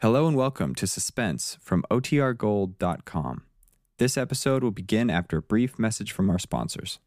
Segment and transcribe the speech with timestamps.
[0.00, 3.42] Hello and welcome to Suspense from OTRGold.com.
[3.98, 7.00] This episode will begin after a brief message from our sponsors.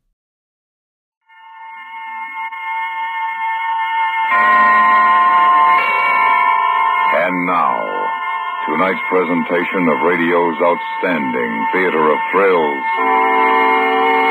[7.16, 7.80] And now,
[8.68, 12.84] tonight's presentation of radio's outstanding theater of thrills,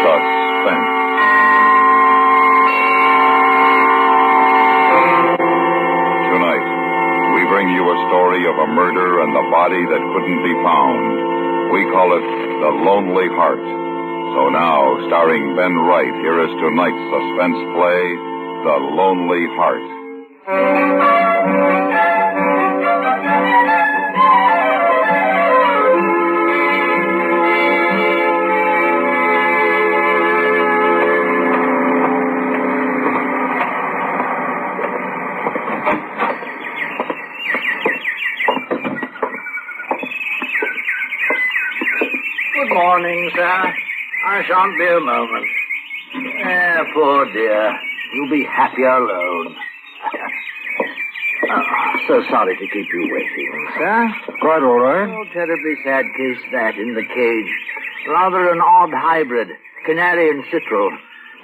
[0.05, 1.00] Suspense.
[7.61, 11.77] Bring you a story of a murder and the body that couldn't be found.
[11.77, 13.61] We call it The Lonely Heart.
[14.33, 18.17] So now, starring Ben Wright, here is tonight's suspense play,
[18.65, 19.85] The Lonely Heart.
[43.01, 43.75] Morning, sir.
[44.29, 45.47] I shan't be a moment.
[46.45, 47.73] Eh, poor dear.
[48.13, 49.57] You'll be happier alone.
[51.49, 54.15] oh, so sorry to keep you waiting, sir.
[54.43, 55.09] Quite all right.
[55.09, 57.51] Oh, terribly sad case that in the cage.
[58.07, 59.49] Rather an odd hybrid.
[59.87, 60.91] Canary and citril.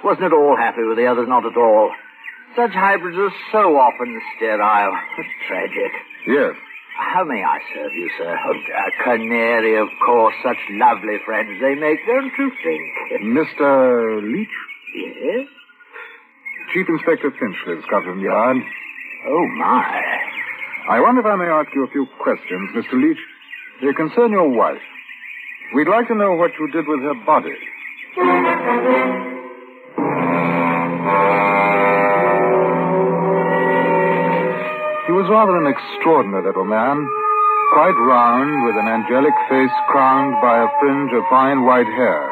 [0.03, 1.91] Wasn't at all happy with the others, not at all.
[2.55, 4.95] Such hybrids are so often sterile.
[5.17, 5.91] It's tragic.
[6.27, 6.53] Yes.
[6.97, 8.37] How may I serve you, sir?
[8.45, 10.33] Oh, a canary, of course.
[10.43, 12.81] Such lovely friends they make, don't you think?
[13.21, 14.21] Mr.
[14.21, 14.49] Leach?
[14.95, 15.47] Yes?
[16.73, 18.57] Chief Inspector Finch Finchley, Scotland Yard.
[19.27, 20.03] Oh, my.
[20.89, 22.93] I wonder if I may ask you a few questions, Mr.
[23.01, 23.19] Leach.
[23.81, 24.81] They concern your wife.
[25.75, 27.55] We'd like to know what you did with her body.
[35.27, 36.95] Was rather an extraordinary little man,
[37.75, 42.23] quite round, with an angelic face crowned by a fringe of fine white hair.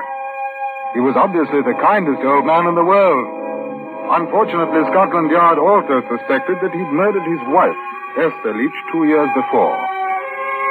[0.96, 3.28] He was obviously the kindest old man in the world.
[4.16, 7.76] Unfortunately, Scotland Yard also suspected that he'd murdered his wife,
[8.16, 9.76] Esther Leach, two years before.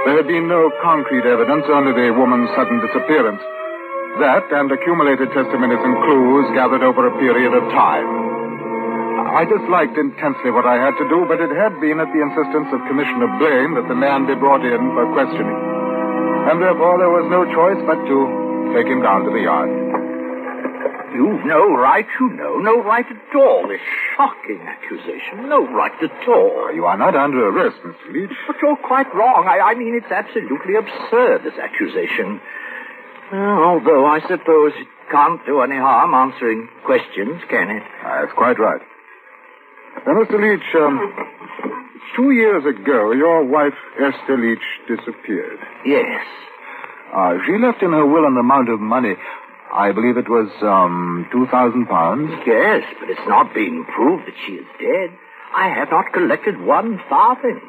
[0.08, 3.44] There had been no concrete evidence, only the woman's sudden disappearance.
[4.24, 8.33] That and accumulated testimonies and clues gathered over a period of time.
[9.34, 12.70] I disliked intensely what I had to do, but it had been at the insistence
[12.70, 15.58] of Commissioner Blaine that the man be brought in for questioning.
[16.46, 18.16] And therefore there was no choice but to
[18.78, 19.74] take him down to the yard.
[21.18, 22.62] You've no right, you know.
[22.62, 23.66] No right at all.
[23.66, 23.82] This
[24.14, 25.48] shocking accusation.
[25.50, 26.70] No right at all.
[26.74, 28.12] You are not under arrest, Mr.
[28.14, 28.38] Leach.
[28.46, 29.46] But you're quite wrong.
[29.50, 32.40] I, I mean, it's absolutely absurd, this accusation.
[33.32, 33.36] Uh,
[33.66, 37.82] although I suppose it can't do any harm answering questions, can it?
[38.02, 38.82] That's quite right.
[40.06, 40.36] Now, Mr.
[40.40, 41.12] Leach, um,
[42.16, 45.58] two years ago, your wife, Esther Leach, disappeared.
[45.86, 46.24] Yes.
[47.14, 49.14] Uh, she left in her will an amount of money.
[49.72, 52.30] I believe it was, um, two thousand pounds.
[52.46, 55.10] Yes, but it's not been proved that she is dead.
[55.54, 57.60] I have not collected one farthing.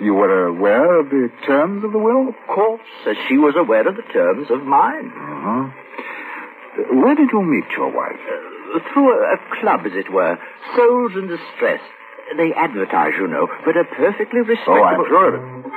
[0.00, 2.28] You were aware of the terms of the will?
[2.28, 5.12] Of course, as she was aware of the terms of mine.
[5.12, 5.70] Uh-huh.
[7.02, 8.20] Where did you meet your wife?
[8.92, 10.38] Through a, a club, as it were.
[10.76, 11.80] Souls in Distress.
[12.36, 14.78] They advertise, you know, but are perfectly respectable...
[14.78, 15.72] Oh, I'm sure of it.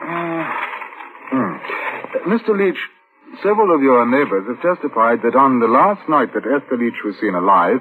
[0.00, 0.44] Uh,
[1.30, 2.32] hmm.
[2.32, 2.56] Mr.
[2.56, 2.78] Leach,
[3.42, 7.14] several of your neighbors have testified that on the last night that Esther Leach was
[7.20, 7.80] seen alive,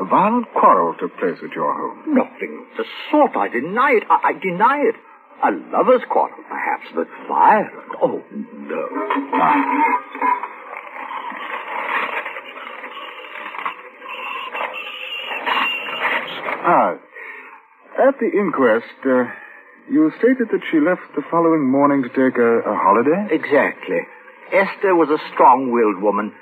[0.00, 2.14] a violent quarrel took place at your home.
[2.14, 3.34] Nothing of the sort.
[3.34, 4.04] I deny it.
[4.08, 4.94] I, I deny it.
[5.42, 7.90] A lover's quarrel, perhaps, but violent.
[8.02, 8.88] Oh, no.
[9.34, 10.37] Ah,
[16.68, 19.24] at the inquest, uh,
[19.90, 23.34] you stated that she left the following morning to take a, a holiday?
[23.34, 24.00] Exactly.
[24.52, 26.34] Esther was a strong-willed woman.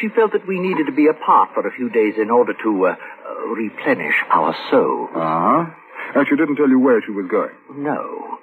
[0.00, 2.86] She felt that we needed to be apart for a few days in order to
[2.86, 5.10] uh, uh, replenish our souls.
[5.14, 5.64] Uh-huh.
[6.14, 7.54] And she didn't tell you where she was going?
[7.76, 8.38] No.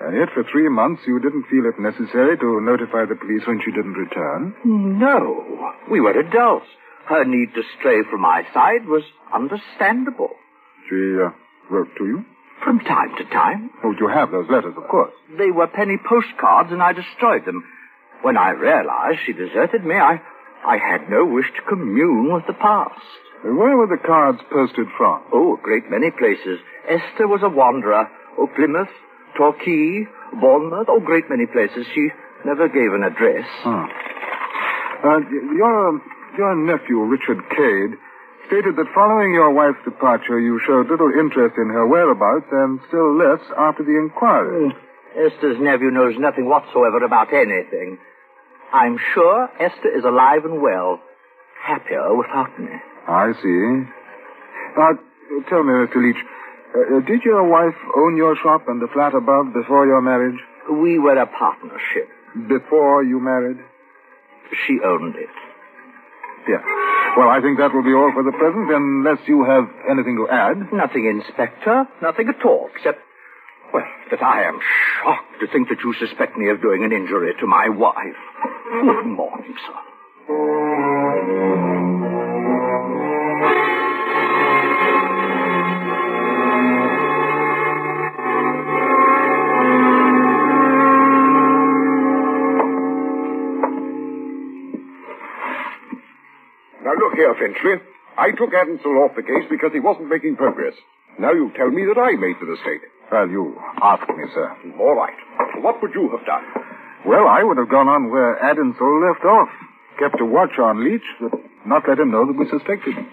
[0.00, 3.60] And yet, for three months, you didn't feel it necessary to notify the police when
[3.64, 4.54] she didn't return?
[4.64, 5.72] No.
[5.90, 6.66] We were adults.
[7.06, 10.30] Her need to stray from my side was understandable.
[10.88, 11.30] She uh,
[11.70, 12.24] wrote to you?
[12.62, 13.70] From time to time.
[13.82, 15.12] Oh, you have those letters, of course.
[15.36, 17.64] They were penny postcards, and I destroyed them.
[18.22, 20.20] When I realized she deserted me, I,
[20.64, 23.00] I had no wish to commune with the past.
[23.44, 25.22] Where were the cards posted from?
[25.32, 26.60] Oh, a great many places.
[26.88, 28.08] Esther was a wanderer.
[28.38, 28.88] Oh, Plymouth,
[29.36, 30.06] Torquay,
[30.40, 30.86] Bournemouth.
[30.88, 31.86] Oh, great many places.
[31.94, 32.08] She
[32.46, 33.44] never gave an address.
[33.66, 35.20] Uh,
[35.54, 36.00] your,
[36.38, 37.98] your nephew, Richard Cade,
[38.54, 43.16] stated that following your wife's departure, you showed little interest in her whereabouts and still
[43.18, 44.70] less after the inquiry.
[45.18, 47.98] Esther's nephew knows nothing whatsoever about anything.
[48.72, 51.00] I'm sure Esther is alive and well.
[51.66, 52.70] Happier without me.
[53.08, 53.90] I see.
[54.78, 54.98] Now,
[55.48, 55.96] tell me, Mr.
[55.98, 56.22] Leach,
[56.74, 60.38] uh, did your wife own your shop and the flat above before your marriage?
[60.70, 62.08] We were a partnership.
[62.46, 63.58] Before you married?
[64.66, 65.30] She owned it.
[66.48, 67.03] Yeah.
[67.16, 70.28] Well, I think that will be all for the present, unless you have anything to
[70.28, 70.72] add.
[70.72, 71.86] Nothing, Inspector.
[72.02, 72.98] Nothing at all, except,
[73.72, 74.58] well, that I am
[75.02, 78.16] shocked to think that you suspect me of doing an injury to my wife.
[78.82, 79.80] Good morning, sir.
[97.16, 97.82] Here, Finchley.
[98.16, 100.74] I took Adamsel off the case because he wasn't making progress.
[101.18, 102.82] Now you tell me that I made the mistake.
[103.10, 104.50] Well, you asked me, sir.
[104.80, 105.14] All right.
[105.62, 106.44] What would you have done?
[107.06, 109.48] Well, I would have gone on where Adamsel left off.
[109.98, 111.32] Kept a watch on Leach, but
[111.66, 113.06] not let him know that we suspected him.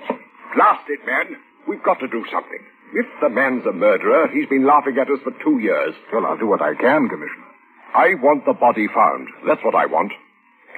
[0.55, 1.37] Blast it, man.
[1.67, 2.59] We've got to do something.
[2.93, 5.93] If the man's a murderer, he's been laughing at us for two years.
[6.11, 7.47] Well, I'll do what I can, Commissioner.
[7.93, 9.27] I want the body found.
[9.47, 10.11] That's what I want.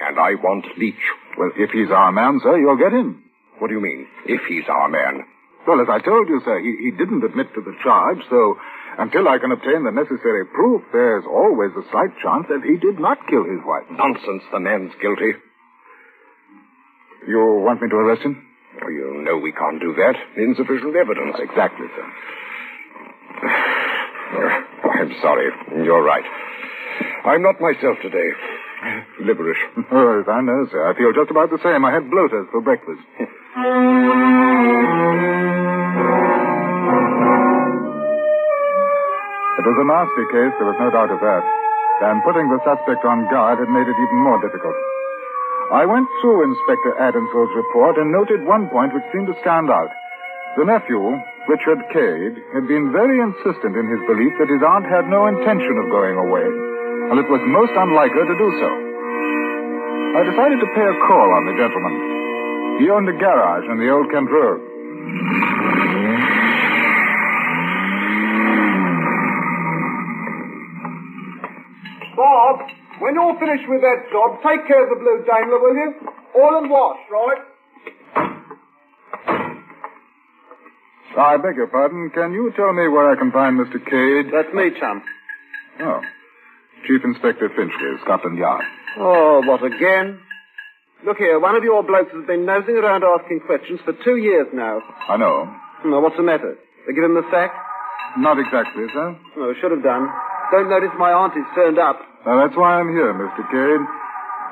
[0.00, 0.94] And I want Leach.
[1.38, 3.22] Well, if he's our man, sir, you'll get him.
[3.58, 5.24] What do you mean, if he's our man?
[5.66, 8.56] Well, as I told you, sir, he, he didn't admit to the charge, so
[8.98, 13.00] until I can obtain the necessary proof, there's always a slight chance that he did
[13.00, 13.84] not kill his wife.
[13.90, 15.32] Nonsense, the man's guilty.
[17.26, 18.44] You want me to arrest him?
[18.80, 20.16] Well, you know we can't do that.
[20.36, 21.36] Insufficient evidence.
[21.38, 22.06] Exactly, sir.
[24.84, 25.48] Oh, I'm sorry.
[25.82, 26.24] You're right.
[27.24, 28.30] I'm not myself today.
[29.20, 29.62] Liverish.
[29.90, 30.88] Oh, I know, sir.
[30.88, 31.84] I feel just about the same.
[31.84, 33.00] I had bloaters for breakfast.
[39.54, 41.44] It was a nasty case, there was no doubt of that.
[42.04, 44.76] And putting the suspect on guard had made it even more difficult.
[45.72, 49.88] I went through Inspector Adamsell's report and noted one point which seemed to stand out.
[50.58, 51.00] The nephew,
[51.48, 55.78] Richard Cade, had been very insistent in his belief that his aunt had no intention
[55.80, 56.44] of going away,
[57.10, 58.70] and it was most unlike her to do so.
[60.14, 61.94] I decided to pay a call on the gentleman.
[62.80, 64.60] He owned a garage in the Old Kent Road.
[72.16, 72.60] Bob,
[73.00, 75.94] when you're finished with that job, take care of the blue Daimler, will you?
[76.36, 77.42] Oil and wash, right?
[81.16, 82.10] I beg your pardon.
[82.10, 83.78] Can you tell me where I can find Mr.
[83.78, 84.32] Cade?
[84.32, 85.02] That's me, chum.
[85.80, 86.00] Oh.
[86.86, 88.64] Chief Inspector Finchley, Scotland Yard.
[88.98, 90.20] Oh, what again?
[91.04, 94.46] Look here, one of your blokes has been nosing around asking questions for two years
[94.52, 94.80] now.
[95.08, 95.48] I know.
[95.84, 96.56] Well, what's the matter?
[96.86, 97.52] They give him the sack?
[98.16, 99.16] Not exactly, sir.
[99.36, 100.08] Oh, should have done.
[100.52, 102.00] Don't notice my auntie's turned up.
[102.24, 103.44] Now, that's why I'm here, Mr.
[103.52, 103.84] Cade.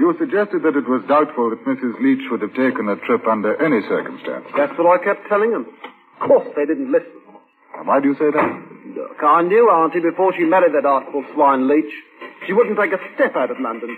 [0.00, 2.00] You suggested that it was doubtful that Mrs.
[2.00, 4.50] Leach would have taken a trip under any circumstances.
[4.56, 5.68] That's what I kept telling them.
[6.20, 7.21] Of course, they didn't listen.
[7.84, 8.62] Why do you say that?
[8.94, 11.92] Look, I knew Auntie before she married that artful swine Leach.
[12.46, 13.96] She wouldn't take a step out of London.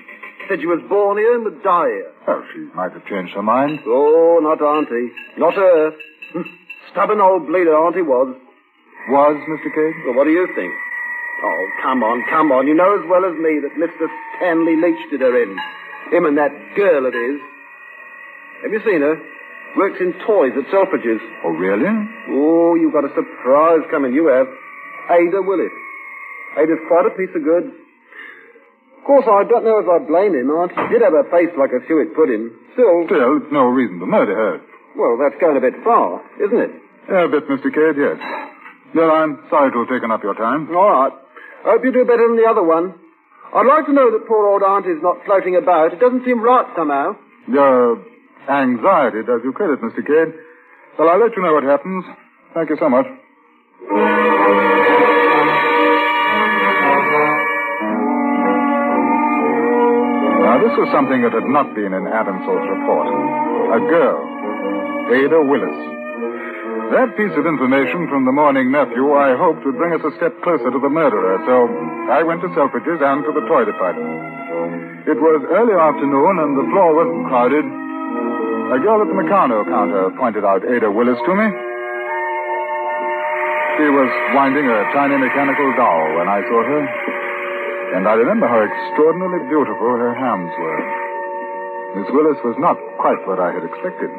[0.49, 2.13] Said she was born here and would die here.
[2.27, 3.81] Well, she might have changed her mind.
[3.87, 5.11] Oh, not Auntie.
[5.39, 5.93] Not her.
[6.93, 8.37] Stubborn old bleeder Auntie was.
[9.09, 9.69] Was, Mr.
[9.75, 10.05] Cade?
[10.07, 10.73] Well, what do you think?
[11.45, 12.67] Oh, come on, come on.
[12.67, 14.07] You know as well as me that Mr.
[14.37, 15.57] Stanley Leach did her in.
[16.13, 17.41] Him and that girl of his.
[18.63, 19.17] Have you seen her?
[19.77, 21.21] Works in toys at Selfridge's.
[21.45, 21.91] Oh, really?
[22.31, 24.47] Oh, you've got a surprise coming, you have.
[25.11, 25.75] Ada Willis.
[26.57, 27.75] Ada's quite a piece of goods.
[28.99, 30.49] Of course, I don't know if I blame him.
[30.49, 32.55] Auntie did have a face like a suet pudding.
[32.73, 34.55] Still, Still, it's no reason to murder her.
[34.97, 36.71] well, that's going a bit far, isn't it?
[37.11, 37.69] Yeah, a bit, Mr.
[37.69, 38.17] Cade, yes.
[38.95, 40.71] Well, I'm sorry to have taken up your time.
[40.75, 41.13] All right.
[41.67, 42.95] I hope you do better than the other one.
[43.53, 45.93] I'd like to know that poor old Auntie's not floating about.
[45.93, 47.17] It doesn't seem right somehow.
[47.47, 47.99] Your
[48.49, 50.05] anxiety does you credit, Mr.
[50.05, 50.35] Cade.
[50.99, 52.05] Well, I'll let you know what happens.
[52.55, 53.07] Thank you so much.
[60.45, 63.09] Now, this was something that had not been in Adamsell's report.
[63.75, 64.21] A girl,
[65.11, 65.81] Ada Willis.
[66.93, 70.37] That piece of information from the mourning nephew I hoped would bring us a step
[70.45, 71.67] closer to the murderer, so
[72.13, 75.09] I went to Selfridge's and to the toy department.
[75.09, 77.67] It was early afternoon and the floor wasn't crowded.
[78.65, 81.49] A girl at the Meccano counter pointed out Ada Willis to me.
[83.77, 86.83] She was winding a tiny mechanical doll when I saw her,
[87.95, 90.81] and I remember how extraordinarily beautiful her hands were.
[92.01, 94.11] Miss Willis was not quite what I had expected.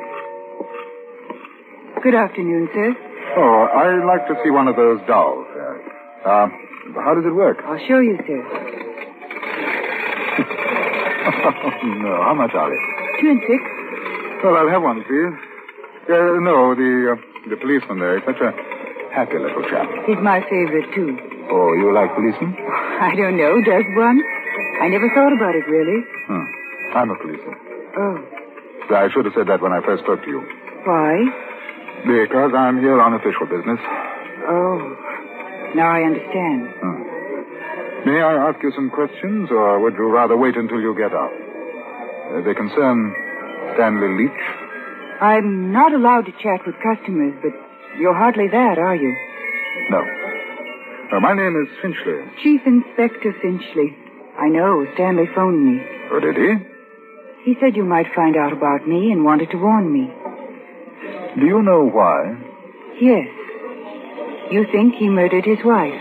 [2.04, 2.94] Good afternoon, sir.
[3.42, 5.48] Oh, I'd like to see one of those dolls.
[5.58, 6.48] Uh, uh,
[7.02, 7.58] how does it work?
[7.66, 8.40] I'll show you, sir.
[11.50, 12.80] oh, no, how much are they?
[13.22, 13.85] Two and six.
[14.46, 15.34] Well, I'll have one, please.
[16.06, 18.22] Uh, no, the uh, the policeman there.
[18.22, 18.54] He's such a
[19.10, 19.90] happy little chap.
[20.06, 21.18] He's my favorite, too.
[21.50, 22.54] Oh, you like policemen?
[23.02, 23.58] I don't know.
[23.66, 24.22] Does one?
[24.86, 25.98] I never thought about it, really.
[26.30, 26.46] Hmm.
[26.94, 27.58] I'm a policeman.
[27.98, 28.22] Oh.
[28.94, 30.46] I should have said that when I first spoke to you.
[30.86, 31.26] Why?
[32.06, 33.82] Because I'm here on official business.
[34.46, 34.78] Oh.
[35.74, 36.70] Now I understand.
[36.86, 37.02] Hmm.
[38.06, 41.34] May I ask you some questions, or would you rather wait until you get up?
[42.30, 43.25] Uh, they concern
[43.76, 44.42] Stanley Leach.
[45.22, 47.52] I'm not allowed to chat with customers, but
[48.00, 49.16] you're hardly that, are you?
[49.90, 50.02] No.
[51.12, 52.24] Uh, my name is Finchley.
[52.44, 53.96] Chief Inspector Finchley.
[54.40, 54.86] I know.
[54.96, 55.82] Stanley phoned me.
[56.12, 56.56] Oh, did he?
[57.44, 60.12] He said you might find out about me and wanted to warn me.
[61.40, 62.36] Do you know why?
[63.00, 63.28] Yes.
[64.52, 65.94] You think he murdered his wife?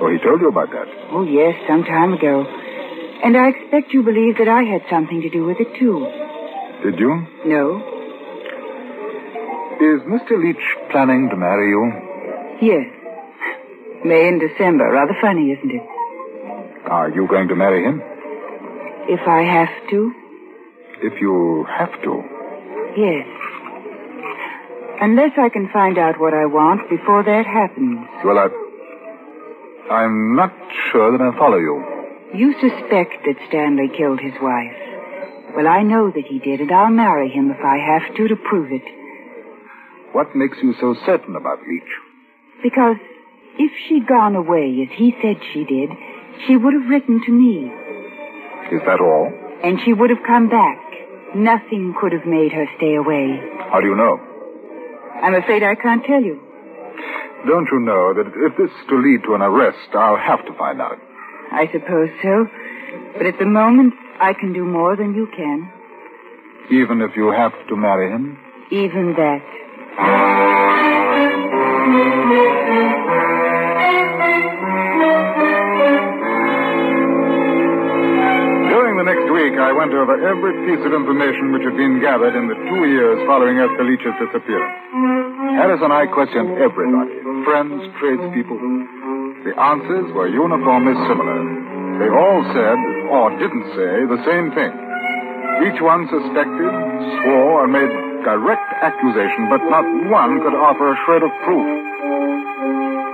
[0.00, 0.86] Oh, he told you about that.
[1.10, 2.44] Oh, yes, some time ago.
[3.24, 6.23] And I expect you believe that I had something to do with it, too.
[6.84, 7.26] Did you?
[7.46, 7.78] No?
[9.80, 10.36] Is Mr.
[10.42, 11.84] Leach planning to marry you?
[12.60, 12.86] Yes.
[14.04, 14.90] May and December.
[14.92, 15.82] Rather funny, isn't it?
[16.86, 18.02] Are you going to marry him?
[19.08, 20.12] If I have to?
[21.00, 22.22] If you have to.
[22.96, 23.26] Yes.
[25.00, 28.06] Unless I can find out what I want before that happens.
[28.24, 28.48] Well, I.
[29.90, 30.52] I'm not
[30.92, 31.82] sure that I follow you.
[32.34, 34.76] You suspect that Stanley killed his wife.
[35.56, 38.36] Well, I know that he did, and I'll marry him if I have to to
[38.36, 38.82] prove it.
[40.12, 41.82] What makes you so certain about Leach?
[42.62, 42.96] Because
[43.58, 45.90] if she'd gone away as he said she did,
[46.46, 47.70] she would have written to me.
[48.72, 49.32] Is that all?
[49.62, 50.78] And she would have come back.
[51.34, 53.38] Nothing could have made her stay away.
[53.70, 54.20] How do you know?
[55.22, 56.40] I'm afraid I can't tell you.
[57.46, 60.52] Don't you know that if this is to lead to an arrest, I'll have to
[60.54, 60.98] find out?
[61.52, 62.46] I suppose so.
[63.16, 65.70] But at the moment, I can do more than you can.
[66.70, 68.38] Even if you have to marry him?
[68.70, 69.42] Even that.
[78.72, 82.34] During the next week, I went over every piece of information which had been gathered
[82.34, 84.76] in the two years following Esther Leach's disappearance.
[85.60, 88.56] Harris and I questioned everybody friends, tradespeople.
[89.44, 91.38] The answers were uniformly similar.
[92.00, 92.78] They all said,
[93.10, 94.72] or didn't say, the same thing.
[95.68, 96.72] Each one suspected,
[97.22, 97.92] swore, and made
[98.24, 101.68] direct accusation, but not one could offer a shred of proof.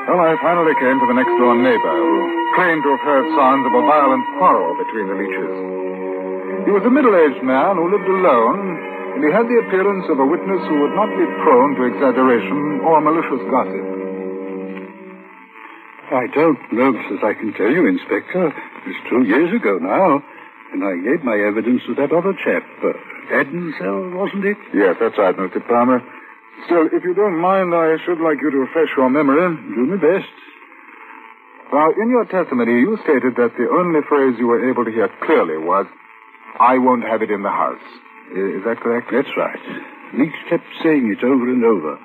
[0.08, 2.14] Well, I finally came to the next door neighbor who
[2.58, 5.54] claimed to have heard sounds of a violent quarrel between the Leaches.
[6.66, 8.58] He was a middle-aged man who lived alone,
[9.14, 12.82] and he had the appearance of a witness who would not be prone to exaggeration
[12.82, 13.86] or malicious gossip.
[16.10, 18.50] I don't know as I can tell you, Inspector.
[18.86, 20.22] It's two years ago now,
[20.72, 22.64] and I gave my evidence to that other chap.
[22.82, 22.92] Uh,
[23.32, 24.56] Adensel, wasn't it?
[24.74, 25.60] Yes, that's right, Mr.
[25.66, 26.02] Palmer.
[26.66, 29.56] Still, if you don't mind, I should like you to refresh your memory.
[29.74, 30.28] Do my best.
[31.72, 35.08] Now, in your testimony, you stated that the only phrase you were able to hear
[35.22, 35.86] clearly was,
[36.58, 37.80] I won't have it in the house.
[38.34, 39.08] Is that correct?
[39.12, 39.58] That's right.
[40.14, 41.96] Leach kept saying it over and over.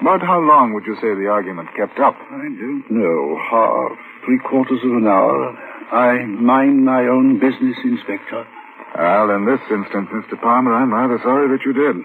[0.00, 2.14] About how long would you say the argument kept up?
[2.30, 3.36] I don't know.
[3.50, 5.56] Half, three quarters of an hour.
[5.92, 8.46] I mind my own business, Inspector.
[8.96, 10.40] Well, in this instance, Mr.
[10.40, 11.96] Palmer, I'm rather sorry that you did.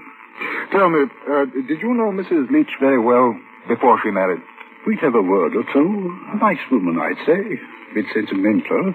[0.72, 2.50] Tell me, uh, did you know Mrs.
[2.52, 3.36] Leach very well
[3.68, 4.42] before she married?
[4.86, 6.14] We'd have a word or two.
[6.34, 7.58] A nice woman, I'd say.
[7.58, 8.94] A bit sentimental.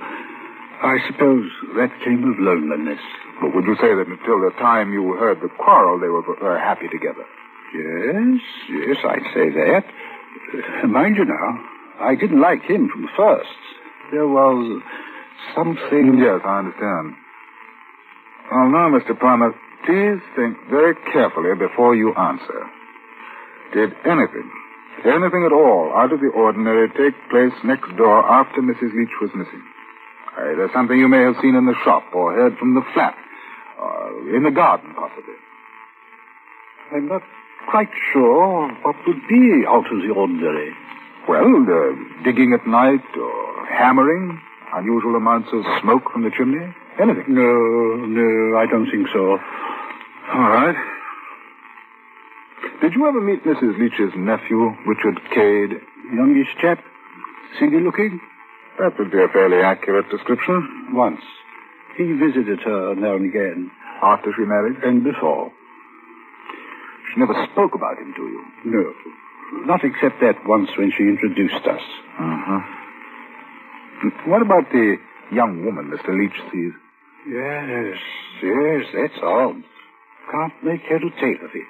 [0.83, 3.01] I suppose that came of loneliness.
[3.41, 6.59] But would you say that until the time you heard the quarrel, they were uh,
[6.61, 7.25] happy together?
[7.75, 9.85] Yes, yes, I'd say that.
[10.83, 11.59] Uh, mind you now,
[12.01, 13.61] I didn't like him from the first.
[14.11, 14.83] There was
[15.55, 16.19] something.
[16.19, 17.15] Yes, I understand.
[18.51, 19.19] Well, now, Mr.
[19.19, 19.55] Palmer,
[19.87, 22.67] please think very carefully before you answer.
[23.73, 24.51] Did anything,
[25.05, 28.93] anything at all, out of the ordinary take place next door after Mrs.
[28.97, 29.63] Leach was missing?
[30.37, 33.15] Either something you may have seen in the shop or heard from the flat,
[33.79, 35.35] or in the garden, possibly.
[36.93, 37.23] I'm not
[37.69, 40.73] quite sure what would be out of the ordinary.
[41.29, 41.67] Well,
[42.25, 44.41] digging at night or hammering,
[44.75, 47.25] unusual amounts of smoke from the chimney, anything.
[47.29, 49.39] No, no, I don't think so.
[50.33, 50.77] All right.
[52.81, 53.79] Did you ever meet Mrs.
[53.79, 55.81] Leach's nephew, Richard Cade?
[56.15, 56.83] Youngish chap,
[57.59, 58.21] single looking?
[58.79, 60.89] That would be a fairly accurate description.
[60.93, 61.21] Once.
[61.97, 63.71] He visited her now and again.
[64.03, 64.77] After she married?
[64.83, 65.53] And before.
[67.13, 68.45] She never spoke about him to you.
[68.65, 68.95] No.
[69.67, 71.83] Not except that once when she introduced us.
[72.19, 72.61] Uh-huh.
[74.27, 74.97] What about the
[75.33, 76.17] young woman Mr.
[76.17, 76.73] Leach sees?
[77.29, 77.99] Yes,
[78.43, 79.63] yes, that's odd.
[80.31, 81.69] Can't make head or tail of it.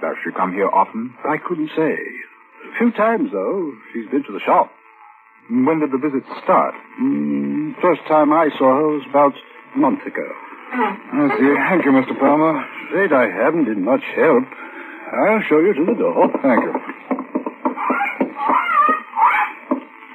[0.00, 1.14] Does she come here often?
[1.24, 1.94] I couldn't say.
[1.94, 3.72] A few times, though.
[3.92, 4.72] She's been to the shop.
[5.50, 6.74] When did the visit start?
[7.00, 9.34] Mm, first time I saw her was about
[9.74, 10.26] a month ago.
[10.72, 11.54] I see.
[11.68, 12.18] Thank you, Mr.
[12.18, 12.64] Palmer.
[12.88, 14.44] Afraid I haven't been much help.
[15.12, 16.14] I'll show you to the door.
[16.16, 16.72] Oh, thank you.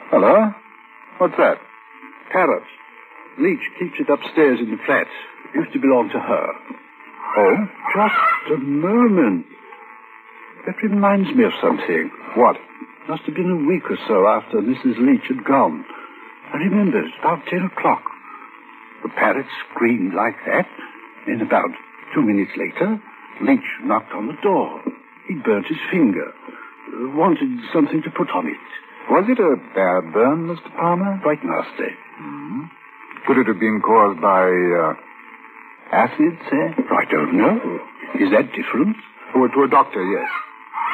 [0.09, 0.51] Hello?
[1.19, 1.57] What's that?
[2.31, 2.63] Parrot.
[3.39, 5.05] Leach keeps it upstairs in the flat.
[5.53, 6.47] It used to belong to her.
[7.37, 7.67] Oh?
[7.93, 9.45] Just a moment.
[10.65, 12.09] That reminds me of something.
[12.35, 12.57] What?
[13.07, 14.97] Must have been a week or so after Mrs.
[14.97, 15.85] Leach had gone.
[16.53, 18.03] I remember it's about ten o'clock.
[19.03, 20.67] The parrot screamed like that.
[21.27, 21.69] Then about
[22.13, 22.99] two minutes later,
[23.41, 24.82] Leach knocked on the door.
[25.27, 26.34] He burnt his finger.
[27.13, 28.63] Wanted something to put on it.
[29.10, 30.67] Was it a bad burn, Mr.
[30.75, 31.20] Palmer?
[31.22, 31.96] Quite nasty.
[32.20, 32.63] Mm-hmm.
[33.27, 34.94] Could it have been caused by uh,
[35.91, 36.65] acid, say?
[36.91, 37.56] I don't know.
[38.20, 38.96] Is that different?
[39.36, 40.29] Oh, to a doctor, yes.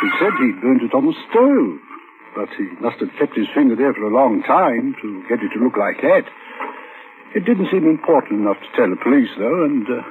[0.01, 1.79] He said he burnt it on the stove.
[2.35, 5.53] But he must have kept his finger there for a long time to get it
[5.53, 6.25] to look like that.
[7.35, 10.01] It didn't seem important enough to tell the police, though, and uh,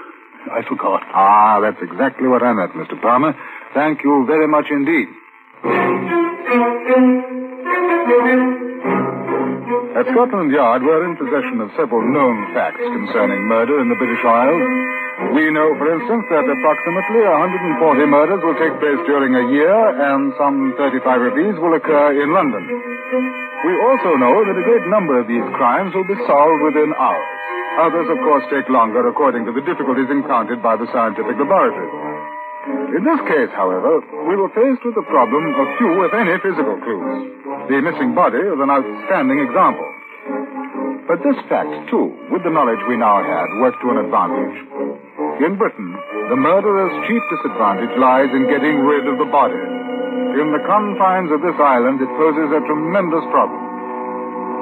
[0.51, 1.03] I forgot.
[1.15, 3.01] Ah, that's exactly what I meant, Mr.
[3.01, 3.35] Palmer.
[3.75, 5.09] Thank you very much indeed.
[9.93, 14.25] At Scotland Yard, we're in possession of several known facts concerning murder in the British
[14.25, 14.65] Isles.
[15.37, 20.33] We know, for instance, that approximately 140 murders will take place during a year, and
[20.41, 22.65] some 35 of these will occur in London.
[23.63, 27.42] We also know that a great number of these crimes will be solved within hours.
[27.73, 31.97] Others, of course, take longer according to the difficulties encountered by the scientific laboratories.
[32.93, 36.77] In this case, however, we were faced with the problem of few, if any, physical
[36.85, 37.33] clues.
[37.73, 39.89] The missing body is an outstanding example.
[41.09, 44.57] But this fact, too, with the knowledge we now had, worked to an advantage.
[45.41, 45.97] In Britain,
[46.29, 49.59] the murderer's chief disadvantage lies in getting rid of the body.
[50.37, 53.72] In the confines of this island, it poses a tremendous problem.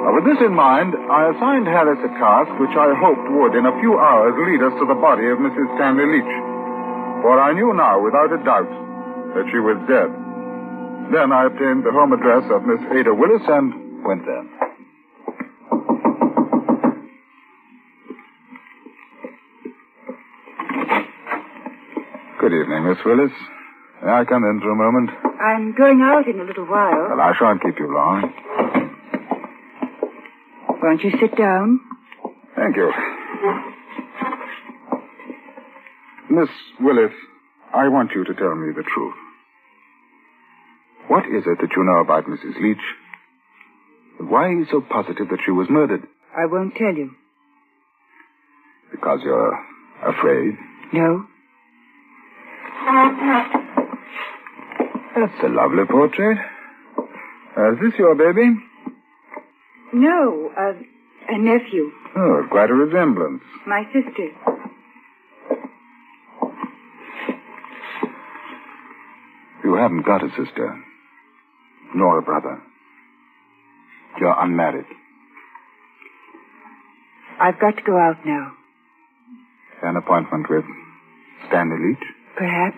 [0.01, 3.69] Now, with this in mind, I assigned Harris a task which I hoped would, in
[3.69, 5.69] a few hours, lead us to the body of Mrs.
[5.77, 6.35] Stanley Leach.
[7.21, 8.71] For I knew now, without a doubt,
[9.37, 10.09] that she was dead.
[11.13, 14.41] Then I obtained the home address of Miss Ada Willis and went there.
[22.39, 23.31] Good evening, Miss Willis.
[24.01, 25.11] May I come in for a moment?
[25.39, 27.09] I'm going out in a little while.
[27.09, 28.80] Well, I shan't keep you long.
[30.81, 31.79] Won't you sit down?
[32.55, 32.91] Thank you.
[36.29, 37.13] Miss Willis,
[37.73, 39.13] I want you to tell me the truth.
[41.07, 42.59] What is it that you know about Mrs.
[42.61, 42.77] Leach?
[44.19, 46.03] Why are you so positive that she was murdered?
[46.35, 47.11] I won't tell you.
[48.91, 49.59] Because you're
[50.05, 50.55] afraid?
[50.93, 51.25] No.
[55.15, 56.37] That's a lovely portrait.
[57.57, 58.55] Uh, is this your baby?
[59.93, 60.73] No, uh,
[61.29, 61.91] a nephew.
[62.15, 63.43] Oh, quite a resemblance.
[63.67, 64.29] My sister.
[69.63, 70.83] You haven't got a sister,
[71.95, 72.61] nor a brother.
[74.19, 74.85] You're unmarried.
[77.39, 78.53] I've got to go out now.
[79.83, 80.63] An appointment with
[81.47, 82.07] Stanley Leach?
[82.37, 82.77] Perhaps.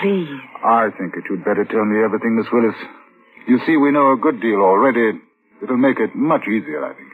[0.00, 0.28] Please.
[0.64, 2.74] I think that you'd better tell me everything, Miss Willis.
[3.46, 5.18] You see, we know a good deal already.
[5.62, 7.12] It'll make it much easier, I think.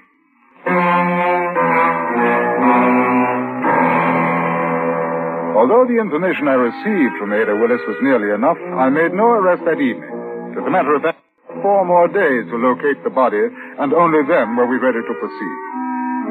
[5.58, 9.68] Although the information I received from Ada Willis was nearly enough, I made no arrest
[9.68, 10.56] that evening.
[10.56, 11.20] As a matter of fact,
[11.60, 15.58] four more days to locate the body, and only then were we ready to proceed.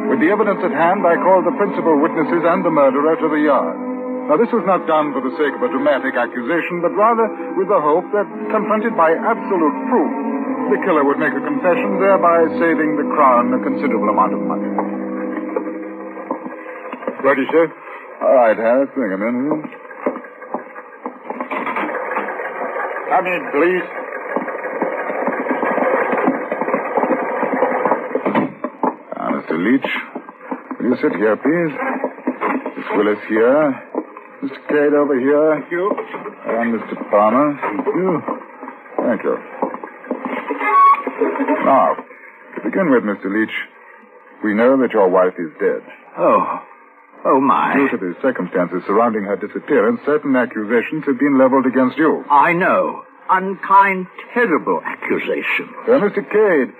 [0.09, 3.45] With the evidence at hand, I called the principal witnesses and the murderer to the
[3.45, 3.77] yard.
[4.31, 7.67] Now, this was not done for the sake of a dramatic accusation, but rather with
[7.71, 10.11] the hope that, confronted by absolute proof,
[10.69, 14.67] the killer would make a confession, thereby saving the crown a considerable amount of money.
[17.23, 17.67] Ready, sir?
[18.21, 19.63] All right, Harris, bring him in.
[23.09, 23.87] Come in, please.
[29.15, 29.55] Ah, now, Mr.
[29.57, 29.89] Leach,
[30.79, 31.73] will you sit here, please?
[32.77, 33.83] Miss Willis here.
[34.43, 34.59] Mr.
[34.69, 35.59] Cade over here.
[35.59, 35.91] Thank you.
[36.47, 37.09] And Mr.
[37.09, 37.57] Palmer.
[37.61, 38.21] Thank you.
[38.97, 39.56] Thank you.
[41.39, 41.95] Now,
[42.55, 43.25] to begin with, Mr.
[43.31, 43.53] Leach,
[44.43, 45.81] we know that your wife is dead.
[46.17, 46.63] Oh.
[47.25, 47.73] Oh, my.
[47.75, 52.23] Due to the circumstances surrounding her disappearance, certain accusations have been leveled against you.
[52.29, 53.03] I know.
[53.29, 55.67] Unkind, terrible accusation.
[55.83, 56.23] Uh, Mr.
[56.23, 56.73] Cade,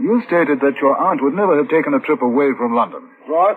[0.00, 3.08] you stated that your aunt would never have taken a trip away from London.
[3.28, 3.56] Right.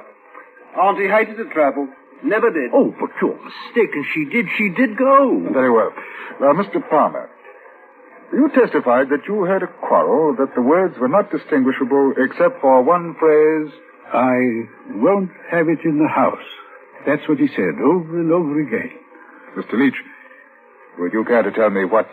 [0.80, 1.88] Auntie hated to travel.
[2.24, 2.72] Never did.
[2.74, 4.06] Oh, but you're mistaken.
[4.14, 4.46] She did.
[4.58, 5.50] She did go.
[5.52, 5.92] Very well.
[6.40, 6.88] Now, Mr.
[6.90, 7.30] Palmer,
[8.34, 12.84] you testified that you had a quarrel, that the words were not distinguishable except for
[12.84, 13.72] one phrase.
[14.14, 16.44] I won't have it in the house.
[17.06, 18.92] That's what he said over and over again.
[19.56, 19.74] Mr.
[19.74, 19.96] Leach,
[21.00, 22.08] would you care to tell me what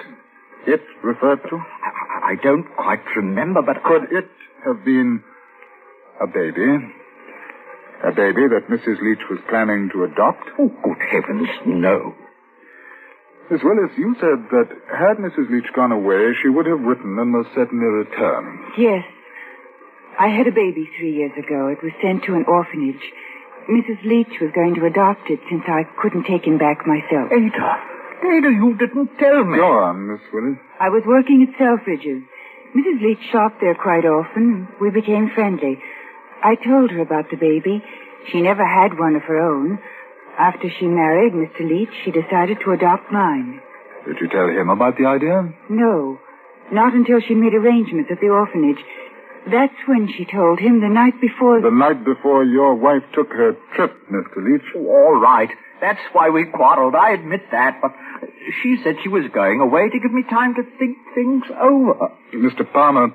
[0.66, 1.57] it referred to?
[1.57, 4.29] I, I don't quite remember, but Could it
[4.64, 5.22] have been
[6.20, 6.92] a baby?
[8.05, 9.00] A baby that Mrs.
[9.03, 10.48] Leach was planning to adopt?
[10.59, 12.14] Oh, good heavens, no.
[13.50, 15.50] Miss Willis, you said that had Mrs.
[15.50, 18.59] Leach gone away, she would have written and most certainly returned.
[18.78, 19.04] Yes.
[20.18, 21.68] I had a baby three years ago.
[21.68, 23.02] It was sent to an orphanage.
[23.68, 24.02] Mrs.
[24.04, 27.33] Leach was going to adopt it since I couldn't take him back myself.
[27.33, 27.83] Ada,
[28.24, 29.59] Ada, you didn't tell me.
[29.59, 30.59] Go on, Miss Willis.
[30.80, 32.22] I was working at Selfridge's.
[32.74, 33.00] Mrs.
[33.02, 34.68] Leach shopped there quite often.
[34.80, 35.78] We became friendly.
[36.42, 37.83] I told her about the baby.
[38.30, 39.78] She never had one of her own.
[40.38, 41.61] After she married Mr.
[41.68, 43.61] Leach, she decided to adopt mine.
[44.07, 45.53] Did you tell him about the idea?
[45.68, 46.18] No,
[46.73, 48.83] not until she made arrangements at the orphanage.
[49.51, 51.61] That's when she told him the night before.
[51.61, 54.37] The night before your wife took her trip, Mr.
[54.37, 54.64] Leach.
[54.75, 55.51] All right.
[55.81, 56.94] That's why we quarreled.
[56.94, 57.79] I admit that.
[57.83, 57.92] But
[58.62, 62.11] she said she was going away to give me time to think things over.
[62.33, 62.70] Mr.
[62.73, 63.12] Palmer,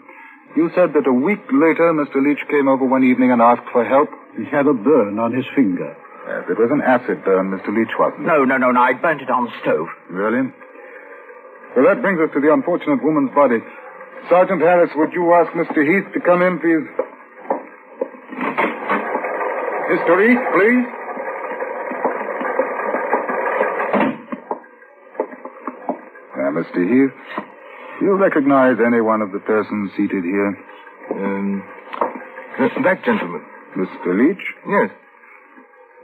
[0.56, 2.24] you said that a week later Mr.
[2.24, 4.10] Leach came over one evening and asked for help.
[4.38, 5.98] He had a burn on his finger.
[6.30, 7.74] Yes, it was an acid burn, Mr.
[7.74, 8.22] Leach wasn't.
[8.22, 8.80] No, no, no, no.
[8.80, 9.88] I burnt it on the stove.
[10.14, 10.46] Really?
[11.76, 13.58] Well, that brings us to the unfortunate woman's body.
[14.30, 15.82] Sergeant Harris, would you ask Mr.
[15.82, 16.86] Heath to come in, please?
[19.90, 20.14] Mr.
[20.22, 20.86] Heath, please.
[26.38, 26.78] Now, Mr.
[26.78, 27.16] Heath,
[28.00, 30.54] do you recognize any one of the persons seated here?
[31.12, 31.64] Um,
[32.60, 33.44] uh, that gentleman.
[33.76, 34.14] Mr.
[34.14, 34.46] Leach?
[34.70, 34.92] Yes.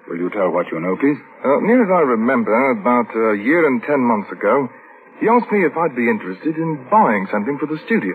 [0.08, 1.18] Will you tell what you know, please?
[1.42, 4.70] Uh, near as I remember, about a year and ten months ago,
[5.20, 8.14] he asked me if I'd be interested in buying something for the studio.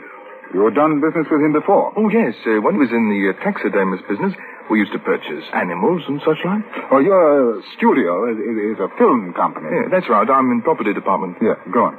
[0.55, 1.95] You had done business with him before?
[1.97, 2.35] Oh, yes.
[2.47, 4.35] Uh, when he was in the uh, taxidermist business,
[4.71, 6.63] we used to purchase animals and such like.
[6.91, 9.71] Oh, your studio is, is a film company.
[9.71, 10.27] Yeah, that's right.
[10.27, 11.39] I'm in property department.
[11.43, 11.99] Yeah, go on.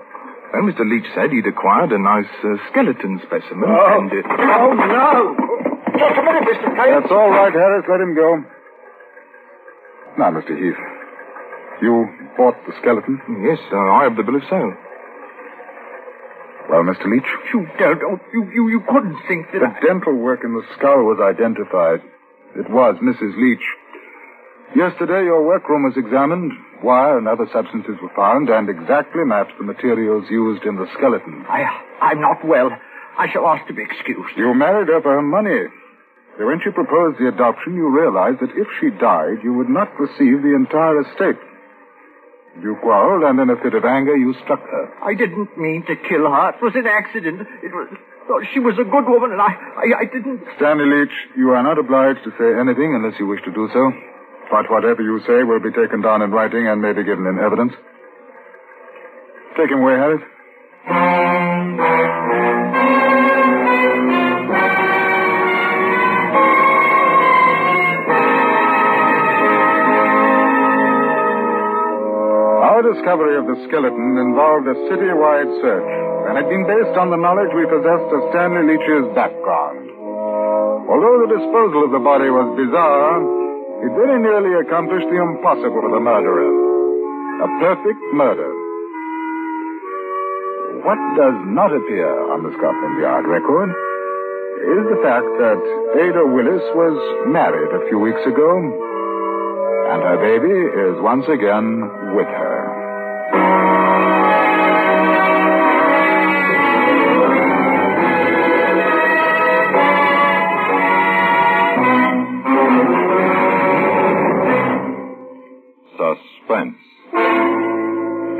[0.52, 0.84] And Mr.
[0.84, 3.68] Leach said he'd acquired a nice uh, skeleton specimen.
[3.72, 4.00] Oh.
[4.00, 5.12] And, uh, Oh, no!
[5.96, 6.68] Just a minute, Mr.
[6.76, 6.92] Cade.
[6.92, 7.88] That's all right, Harris.
[7.88, 8.44] Let him go.
[10.18, 10.52] Now, Mr.
[10.58, 10.80] Heath,
[11.82, 13.22] you bought the skeleton?
[13.44, 14.74] yes, uh, I have the bill of sale.
[16.70, 17.12] Well, Mr.
[17.12, 18.02] Leach, You don't.
[18.04, 19.80] Oh, you, you, you couldn't think that the I...
[19.86, 22.02] dental work in the skull was identified.
[22.56, 23.36] It was Mrs.
[23.38, 23.66] Leach.
[24.76, 26.54] Yesterday, your workroom was examined.
[26.84, 31.46] Wire and other substances were found and exactly matched the materials used in the skeleton.
[31.50, 31.64] I,
[32.02, 32.72] I'm not well.
[33.18, 34.38] I shall ask to be excused.
[34.38, 35.68] You married her for her money.
[36.42, 40.42] When she proposed the adoption, you realized that if she died, you would not receive
[40.42, 41.40] the entire estate.
[42.60, 44.86] You quarreled, and in a fit of anger, you struck her.
[45.02, 46.50] I didn't mean to kill her.
[46.50, 47.48] It was an accident.
[47.64, 47.88] It was.
[48.30, 50.44] Oh, she was a good woman, and I, I, I didn't.
[50.58, 53.92] Stanley Leach, you are not obliged to say anything unless you wish to do so.
[54.52, 57.40] But whatever you say will be taken down in writing and may be given in
[57.40, 57.74] evidence.
[59.56, 60.22] Take him away, Harris.
[72.82, 75.92] Our discovery of the skeleton involved a city-wide search
[76.26, 79.86] and had been based on the knowledge we possessed of Stanley Leach's background.
[80.90, 83.22] Although the disposal of the body was bizarre,
[83.86, 86.50] it very nearly accomplished the impossible for the murderer.
[87.46, 88.50] A perfect murder.
[90.82, 93.70] What does not appear on the Scotland Yard record
[94.58, 95.62] is the fact that
[96.02, 96.98] Ada Willis was
[97.30, 101.86] married a few weeks ago, and her baby is once again
[102.18, 102.61] with her.
[115.98, 116.76] Suspense,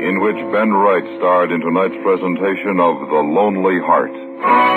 [0.02, 4.71] in which Ben Wright starred in tonight's presentation of The Lonely Heart.